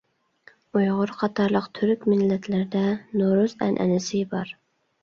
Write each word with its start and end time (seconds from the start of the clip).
ئۇيغۇر 0.79 1.13
قاتارلىق 1.19 1.67
تۈرك 1.81 2.09
مىللەتلىرىدە 2.15 2.85
نورۇز 3.23 3.57
ئەنئەنىسى 3.63 4.27
بار. 4.35 4.59